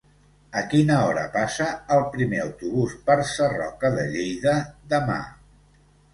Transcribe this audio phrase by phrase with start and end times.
[0.59, 1.67] A quina hora passa
[1.97, 4.57] el primer autobús per Sarroca de Lleida
[4.97, 5.21] demà?